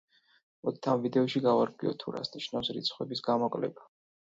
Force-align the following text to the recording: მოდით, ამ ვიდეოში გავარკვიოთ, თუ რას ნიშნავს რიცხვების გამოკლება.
მოდით, 0.67 0.87
ამ 0.93 1.03
ვიდეოში 1.03 1.41
გავარკვიოთ, 1.49 1.99
თუ 2.05 2.15
რას 2.17 2.33
ნიშნავს 2.39 2.73
რიცხვების 2.79 3.25
გამოკლება. 3.31 3.89